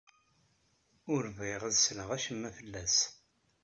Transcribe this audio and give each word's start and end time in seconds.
Ur 1.13 1.23
bɣiɣ 1.37 1.61
ad 1.67 1.75
sleɣ 1.77 2.09
acemma 2.15 2.49
fell-as. 2.57 2.97